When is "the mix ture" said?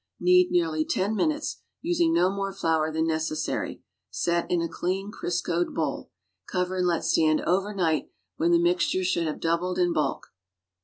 8.49-9.03